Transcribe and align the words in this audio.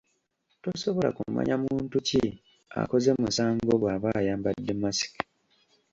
Tosobola 0.63 1.09
kumanya 1.17 1.55
muntu 1.65 1.95
ki 2.07 2.21
akoze 2.81 3.09
musango 3.21 3.73
bwaba 3.81 4.09
ayambadde 4.19 4.73
mask. 4.83 5.13